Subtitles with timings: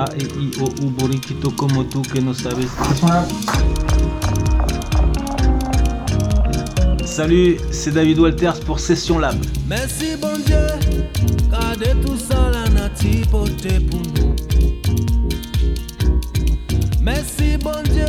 [0.00, 2.70] A, E, I, O, U, Boriquito, como tú que no sabes.
[7.04, 9.36] Salut, c'est David Walters pour Session Lab.
[9.68, 10.56] Merci bon Dieu,
[11.50, 12.88] gardez tout ça la
[13.30, 14.34] porté pour nous.
[17.02, 18.06] Merci bon Dieu,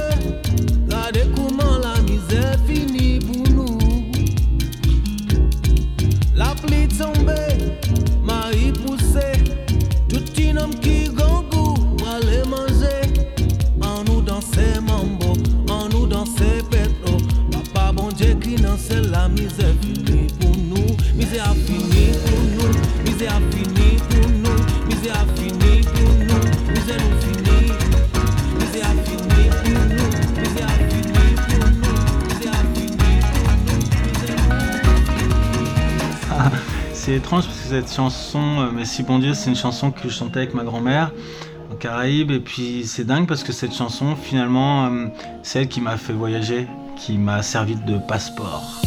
[37.04, 40.08] C'est étrange parce que cette chanson, euh, Mais si bon Dieu, c'est une chanson que
[40.08, 41.12] je chantais avec ma grand-mère
[41.72, 42.30] en Caraïbes.
[42.30, 45.08] Et puis c'est dingue parce que cette chanson, finalement, euh,
[45.42, 48.84] c'est elle qui m'a fait voyager, qui m'a servi de passeport.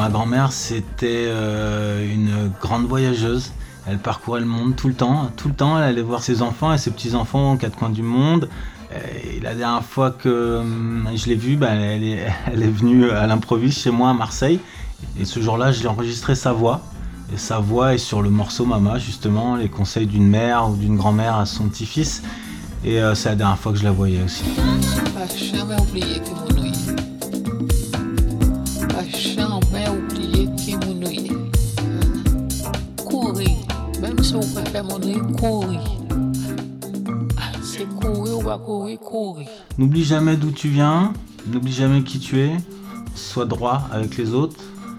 [0.00, 3.52] Ma grand-mère, c'était euh, une grande voyageuse.
[3.86, 5.76] Elle parcourait le monde tout le temps, tout le temps.
[5.76, 8.48] Elle allait voir ses enfants et ses petits-enfants aux quatre coins du monde.
[9.24, 13.80] Et la dernière fois que hum, je l'ai vue, bah, elle, est, venue à l'improviste
[13.80, 14.58] chez moi à Marseille.
[15.18, 16.80] Et ce jour-là, j'ai enregistré sa voix.
[17.34, 20.96] Et sa voix est sur le morceau Mama, justement, les conseils d'une mère ou d'une
[20.96, 22.22] grand-mère à son petit-fils.
[22.86, 24.44] Et euh, c'est la dernière fois que je la voyais aussi.
[25.14, 26.50] Pas jamais oublier que mon
[39.76, 41.12] N'oublie jamais d'où tu viens,
[41.46, 42.56] n'oublie jamais qui tu es,
[43.14, 44.56] sois droit avec les autres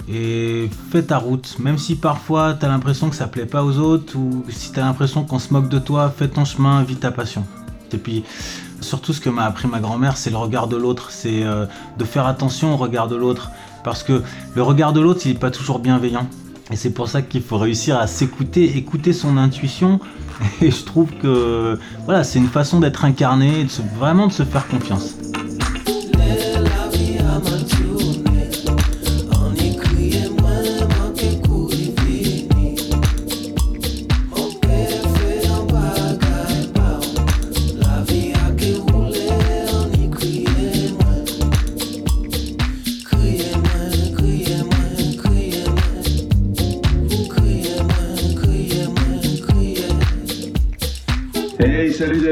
[0.08, 1.58] et fais ta route.
[1.60, 4.80] Même si parfois tu as l'impression que ça plaît pas aux autres ou si tu
[4.80, 7.44] as l'impression qu'on se moque de toi, fais ton chemin, vis ta passion.
[7.94, 8.24] Et puis
[8.82, 11.66] surtout ce que m'a appris ma grand-mère, c'est le regard de l'autre, c'est euh,
[11.98, 13.50] de faire attention au regard de l'autre
[13.84, 14.22] parce que
[14.56, 16.28] le regard de l'autre, il n'est pas toujours bienveillant.
[16.72, 20.00] Et c'est pour ça qu'il faut réussir à s'écouter, écouter son intuition.
[20.62, 24.68] Et je trouve que voilà, c'est une façon d'être incarné, de vraiment de se faire
[24.68, 25.21] confiance.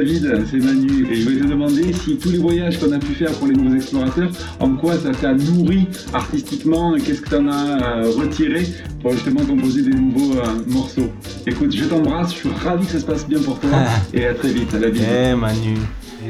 [0.10, 1.08] David, c'est Manu.
[1.12, 3.54] Et je voulais te demander si tous les voyages qu'on a pu faire pour les
[3.54, 8.66] nouveaux explorateurs, en quoi ça t'a nourri artistiquement, et qu'est-ce que t'en as euh, retiré
[9.04, 11.12] pour justement composer des nouveaux euh, morceaux.
[11.46, 13.70] Écoute, je t'embrasse, je suis ravi que ça se passe bien pour toi,
[14.14, 15.04] et à très vite, David.
[15.04, 15.78] Eh Manu,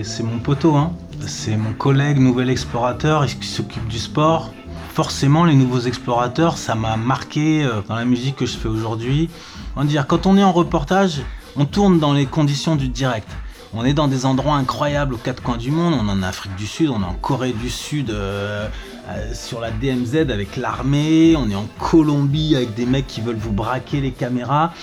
[0.03, 0.91] c'est mon poteau, hein.
[1.25, 4.53] c'est mon collègue nouvel explorateur qui s'occupe du sport.
[4.93, 9.29] Forcément, les nouveaux explorateurs, ça m'a marqué euh, dans la musique que je fais aujourd'hui.
[9.77, 11.21] On dire, quand on est en reportage,
[11.55, 13.29] on tourne dans les conditions du direct.
[13.73, 15.93] On est dans des endroits incroyables aux quatre coins du monde.
[15.93, 18.67] On est en Afrique du Sud, on est en Corée du Sud, euh,
[19.09, 21.35] euh, sur la DMZ avec l'armée.
[21.37, 24.73] On est en Colombie avec des mecs qui veulent vous braquer les caméras.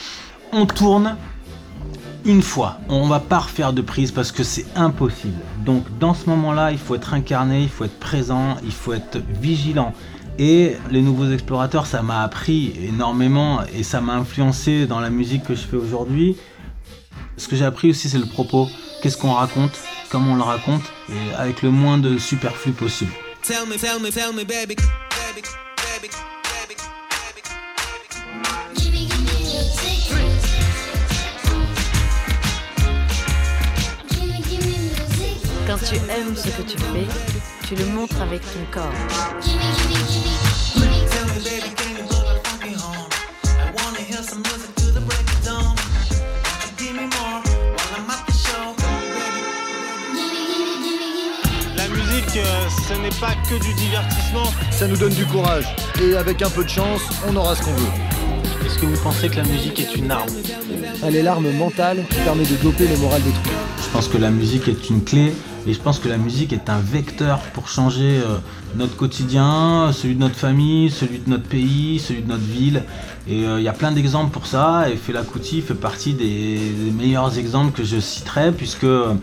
[0.52, 1.16] On tourne
[2.24, 2.78] une fois.
[2.88, 5.42] On va pas refaire de prise parce que c'est impossible.
[5.64, 9.18] Donc dans ce moment-là, il faut être incarné, il faut être présent, il faut être
[9.40, 9.94] vigilant.
[10.38, 15.44] Et les nouveaux explorateurs, ça m'a appris énormément et ça m'a influencé dans la musique
[15.44, 16.36] que je fais aujourd'hui.
[17.38, 18.70] Ce que j'ai appris aussi, c'est le propos.
[19.02, 19.78] Qu'est-ce qu'on raconte,
[20.10, 23.12] comment on le raconte, et avec le moins de superflu possible.
[35.66, 37.06] Quand tu aimes ce que tu fais,
[37.68, 38.92] tu le montres avec ton corps.
[52.36, 54.44] Musique, ce n'est pas que du divertissement.
[54.70, 55.64] Ça nous donne du courage.
[56.02, 58.66] Et avec un peu de chance, on aura ce qu'on veut.
[58.66, 60.28] Est-ce que vous pensez que la musique est une arme?
[61.04, 63.52] Elle est l'arme mentale qui permet de doper le moral des troupes.
[63.82, 65.32] Je pense que la musique est une clé
[65.66, 68.38] Et je pense que la musique est un vecteur pour changer euh,
[68.74, 72.82] notre quotidien, celui de notre famille, celui de notre pays, celui de notre ville.
[73.28, 74.88] Et euh, il y a plein d'exemples pour ça.
[74.90, 79.14] Et Fela Kuti fait partie des, des meilleurs exemples que je citerai, puisque euh,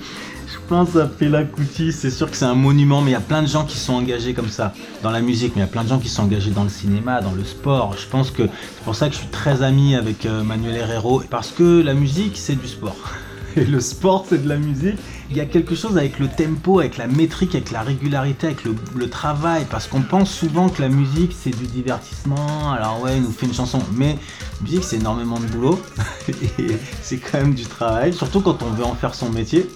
[0.53, 3.21] je pense à Fela Kuti, c'est sûr que c'est un monument, mais il y a
[3.21, 5.71] plein de gens qui sont engagés comme ça dans la musique, mais il y a
[5.71, 7.95] plein de gens qui sont engagés dans le cinéma, dans le sport.
[7.97, 11.23] Je pense que c'est pour ça que je suis très ami avec euh, Manuel Herrero,
[11.29, 12.95] parce que la musique, c'est du sport.
[13.55, 14.97] Et le sport, c'est de la musique.
[15.31, 18.63] Il y a quelque chose avec le tempo, avec la métrique, avec la régularité, avec
[18.63, 22.71] le, le travail, parce qu'on pense souvent que la musique, c'est du divertissement.
[22.73, 24.17] Alors ouais, il nous fait une chanson, mais
[24.59, 25.81] la musique, c'est énormément de boulot.
[26.59, 29.67] Et c'est quand même du travail, surtout quand on veut en faire son métier.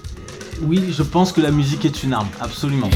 [0.61, 2.89] Oui, je pense que la musique est une arme, absolument.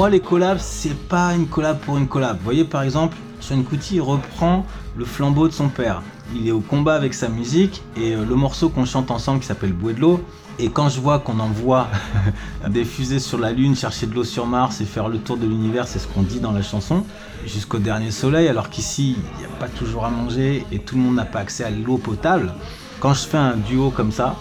[0.00, 2.38] Moi, les collabs, c'est pas une collab pour une collab.
[2.38, 4.64] Vous voyez, par exemple, Sean Kuti reprend
[4.96, 6.00] le flambeau de son père.
[6.34, 9.46] Il est au combat avec sa musique et euh, le morceau qu'on chante ensemble qui
[9.46, 10.24] s'appelle Bouée de l'eau.
[10.58, 11.88] Et quand je vois qu'on envoie
[12.70, 15.44] des fusées sur la Lune, chercher de l'eau sur Mars et faire le tour de
[15.44, 17.04] l'univers, c'est ce qu'on dit dans la chanson,
[17.44, 21.02] jusqu'au dernier soleil, alors qu'ici, il n'y a pas toujours à manger et tout le
[21.02, 22.54] monde n'a pas accès à l'eau potable.
[23.00, 24.36] Quand je fais un duo comme ça,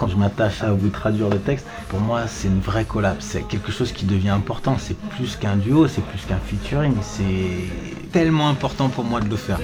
[0.00, 3.46] quand je m'attache à vous traduire le texte, pour moi c'est une vraie collab, c'est
[3.46, 8.48] quelque chose qui devient important, c'est plus qu'un duo, c'est plus qu'un featuring, c'est tellement
[8.48, 9.60] important pour moi de le faire.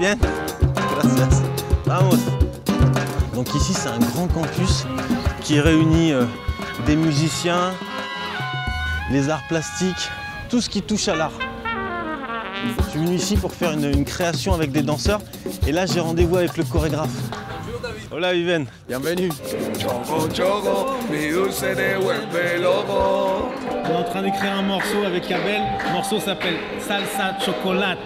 [0.00, 0.16] Bien?
[0.94, 1.42] Gracias.
[1.84, 2.16] Vamos.
[3.34, 4.86] Donc ici, c'est un grand campus
[5.42, 6.24] qui réunit euh,
[6.86, 7.72] des musiciens,
[9.10, 10.08] les arts plastiques,
[10.48, 11.32] tout ce qui touche à l'art.
[12.78, 15.20] Je suis venu ici pour faire une, une création avec des danseurs
[15.66, 17.10] et là j'ai rendez-vous avec le chorégraphe.
[18.10, 18.64] Hola Viven.
[18.88, 19.28] Bienvenue.
[23.84, 25.60] On est en train d'écrire un morceau avec Abel.
[25.86, 27.98] Le morceau s'appelle Salsa Chocolate.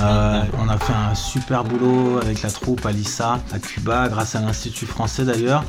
[0.00, 4.40] Euh, on a fait un super boulot avec la troupe Alissa à Cuba, grâce à
[4.40, 5.64] l'Institut français d'ailleurs.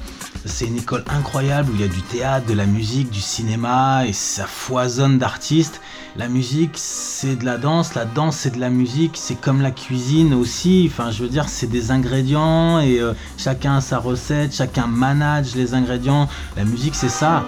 [0.46, 4.06] C'est une école incroyable où il y a du théâtre, de la musique, du cinéma
[4.06, 5.82] et ça foisonne d'artistes.
[6.18, 9.72] La musique, c'est de la danse, la danse, c'est de la musique, c'est comme la
[9.72, 10.90] cuisine aussi.
[10.90, 15.56] Enfin, je veux dire, c'est des ingrédients et euh, chacun a sa recette, chacun manage
[15.56, 16.30] les ingrédients.
[16.56, 17.44] La musique, c'est ça.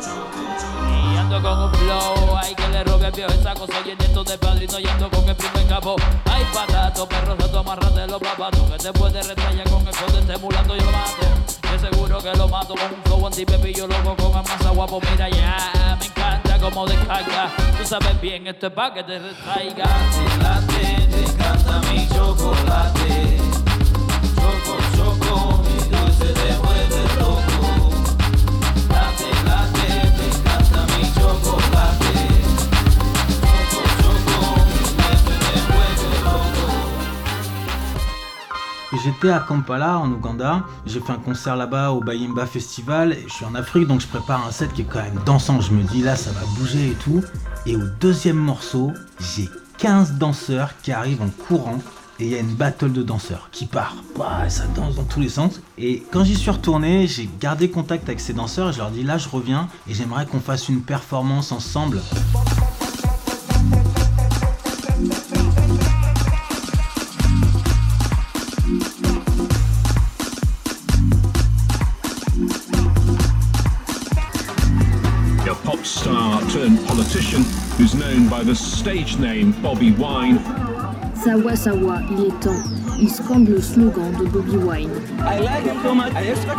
[2.37, 4.79] Y ando con un flow, ay que le robe viejo esa cosa llenito de padrino
[4.79, 5.95] y ando con el primer capo.
[6.25, 10.75] Ay patato, perro rato, amarrate los zapatos que te puede retraer con el flow estimulando
[10.75, 11.27] yo lo mato.
[11.71, 14.99] Yo seguro que lo mato con un flow antipepillo loco con masa guapo.
[15.11, 17.51] Mira ya, me encanta como descarga.
[17.77, 19.85] Tú sabes bien, esto es pa' que te retraiga.
[20.41, 23.16] Late, te encanta mi chocolate.
[39.07, 43.45] J'étais à Kampala en Ouganda, j'ai fait un concert là-bas au Bayimba Festival, je suis
[43.45, 46.01] en Afrique donc je prépare un set qui est quand même dansant, je me dis
[46.01, 47.23] là ça va bouger et tout.
[47.65, 49.47] Et au deuxième morceau, j'ai
[49.77, 51.79] 15 danseurs qui arrivent en courant
[52.19, 53.95] et il y a une battle de danseurs qui part.
[54.17, 55.61] Bah, ça danse dans tous les sens.
[55.77, 59.03] Et quand j'y suis retourné, j'ai gardé contact avec ces danseurs et je leur dis
[59.03, 62.01] là je reviens et j'aimerais qu'on fasse une performance ensemble.
[78.37, 80.39] By the stage name Bobby Wine.
[81.15, 82.61] Sawa Sawa, il est temps.
[82.99, 84.91] Il scande le slogan de Bobby Wine.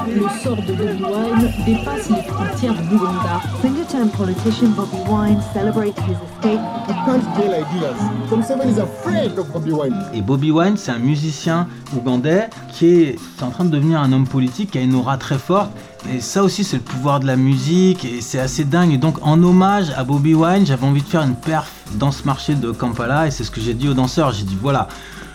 [0.09, 3.41] Le sort de Bobby Wine dépasse les frontières d'Ouganda.
[3.63, 6.61] Finger-term politician Bobby Wine celebrates his escape.
[6.89, 7.97] You can't kill ideas.
[8.29, 9.95] Tom Seven is afraid of Bobby Wine.
[10.13, 14.13] Et Bobby Wine, c'est un musicien ougandais qui est, c'est en train de devenir un
[14.13, 15.71] homme politique qui a une aura très forte.
[16.07, 18.99] Et ça aussi, c'est le pouvoir de la musique et c'est assez dingue.
[18.99, 22.55] Donc, en hommage à Bobby Wine, j'avais envie de faire une perf dans ce marché
[22.55, 24.33] de Kampala et c'est ce que j'ai dit aux danseurs.
[24.33, 24.89] J'ai dit voilà,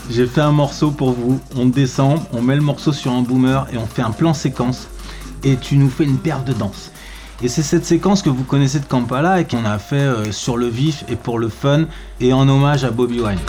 [0.10, 1.40] J'ai fait un morceau pour vous.
[1.56, 4.88] On descend, on met le morceau sur un boomer et on fait un plan séquence.
[5.44, 6.92] Et tu nous fais une paire de danse.
[7.42, 10.56] Et c'est cette séquence que vous connaissez de Kampala et qu'on a fait euh, sur
[10.56, 11.86] le vif et pour le fun
[12.22, 13.40] et en hommage à Bobby Wine.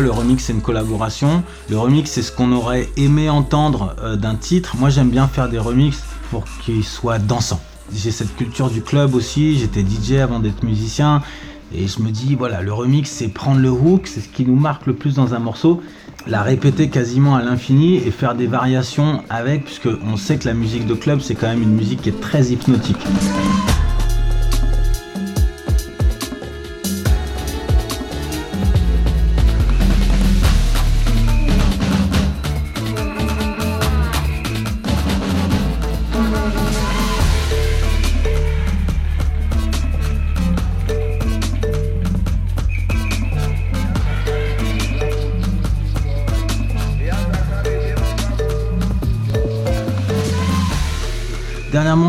[0.00, 1.42] Le remix, c'est une collaboration.
[1.70, 4.76] Le remix, c'est ce qu'on aurait aimé entendre euh, d'un titre.
[4.76, 7.60] Moi, j'aime bien faire des remixes pour qu'ils soient dansants.
[7.94, 9.58] J'ai cette culture du club aussi.
[9.58, 11.22] J'étais DJ avant d'être musicien.
[11.74, 14.56] Et je me dis, voilà, le remix, c'est prendre le hook, c'est ce qui nous
[14.56, 15.82] marque le plus dans un morceau,
[16.26, 20.54] la répéter quasiment à l'infini et faire des variations avec, puisque on sait que la
[20.54, 23.04] musique de club, c'est quand même une musique qui est très hypnotique.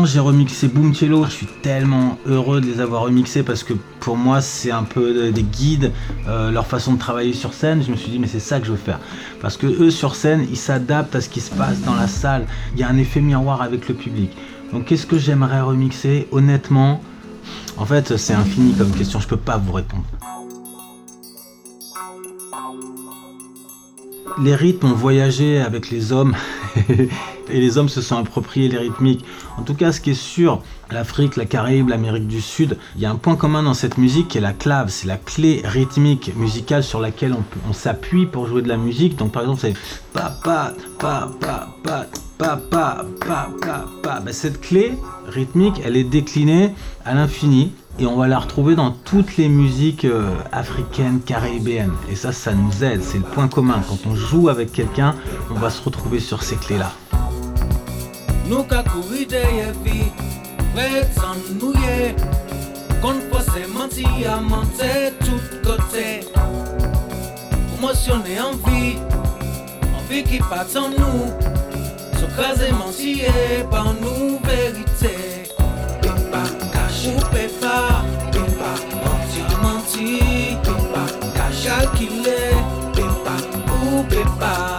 [0.08, 1.24] J'ai remixé Boom Cello.
[1.26, 5.30] Je suis tellement heureux de les avoir remixés parce que pour moi, c'est un peu
[5.30, 5.92] des guides,
[6.26, 7.82] euh, leur façon de travailler sur scène.
[7.84, 8.98] Je me suis dit, mais c'est ça que je veux faire.
[9.40, 12.46] Parce que eux, sur scène, ils s'adaptent à ce qui se passe dans la salle.
[12.74, 14.30] Il y a un effet miroir avec le public.
[14.72, 16.26] Donc, qu'est-ce que j'aimerais remixer?
[16.32, 17.00] Honnêtement,
[17.76, 19.20] en fait, c'est infini comme question.
[19.20, 20.04] Je peux pas vous répondre.
[24.42, 26.36] les rythmes ont voyagé avec les hommes
[27.50, 29.24] et les hommes se sont appropriés les rythmiques.
[29.56, 33.06] En tout cas, ce qui est sûr, l'Afrique, la Caraïbe, l'Amérique du Sud, il y
[33.06, 36.32] a un point commun dans cette musique qui est la clave, c'est la clé rythmique
[36.36, 37.34] musicale sur laquelle
[37.68, 39.16] on, s'appuie pour jouer de la musique.
[39.16, 39.74] Donc par exemple, c'est
[40.12, 42.06] pa pa pa pa pa
[42.38, 44.20] pa pa pa pa pa.
[44.20, 44.94] Ben, cette clé
[45.26, 46.74] rythmique, elle est déclinée
[47.04, 51.94] à l'infini et on va la retrouver dans toutes les musiques euh, africaines, caribéennes.
[52.08, 53.82] Et ça, ça nous aide, c'est le point commun.
[53.88, 55.14] Quand on joue avec quelqu'un,
[55.50, 56.92] on va se retrouver sur ces clés-là
[58.48, 60.10] nous qu'à courir de la vie,
[60.74, 61.72] prêt à nous
[63.30, 66.20] passe menti à mentir tout côté.
[67.72, 68.96] Promotionner en vie,
[69.96, 71.32] en vie qui part en nous,
[72.18, 73.22] s'occraser menti
[73.70, 75.48] par nous vérité.
[77.06, 78.02] Ou pe pa,
[78.58, 78.72] pa
[79.04, 81.04] Manti, manti Pa
[81.36, 82.40] kache akile
[82.98, 84.77] Ou pe.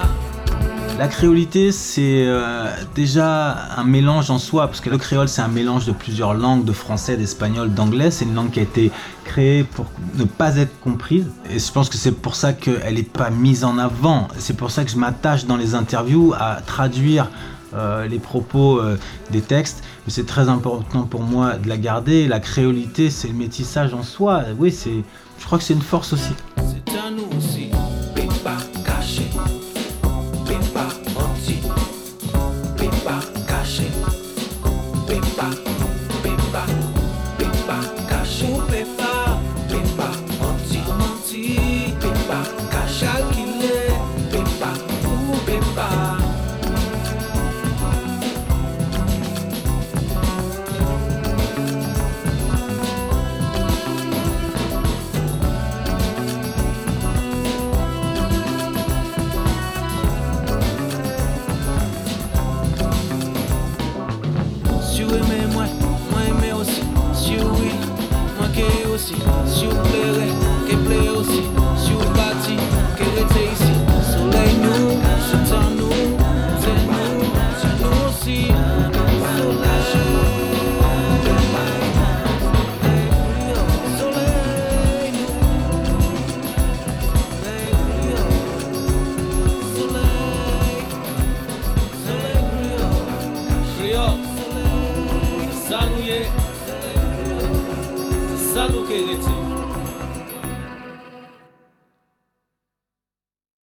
[0.99, 5.47] La créolité, c'est euh, déjà un mélange en soi, parce que le créole, c'est un
[5.47, 8.11] mélange de plusieurs langues, de français, d'espagnol, d'anglais.
[8.11, 8.91] C'est une langue qui a été
[9.23, 11.27] créée pour ne pas être comprise.
[11.49, 14.27] Et je pense que c'est pour ça qu'elle n'est pas mise en avant.
[14.39, 17.31] C'est pour ça que je m'attache dans les interviews à traduire
[17.73, 18.99] euh, les propos euh,
[19.31, 19.85] des textes.
[20.05, 22.27] Mais c'est très important pour moi de la garder.
[22.27, 24.43] La créolité, c'est le métissage en soi.
[24.57, 25.05] Oui, c'est,
[25.39, 26.33] je crois que c'est une force aussi.